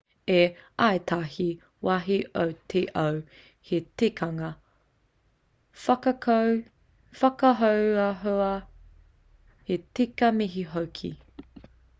[0.33, 0.37] i
[0.83, 1.43] ētahi
[1.87, 3.19] wāhi o te ao
[3.69, 4.49] he tikanga
[5.83, 8.51] whakahoahoa
[9.71, 11.13] he tika mihi hoki